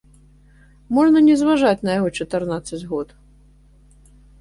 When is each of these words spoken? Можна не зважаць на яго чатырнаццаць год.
Можна 0.99 1.19
не 1.27 1.35
зважаць 1.43 1.83
на 1.89 1.99
яго 1.99 2.09
чатырнаццаць 2.19 2.83
год. 2.97 3.17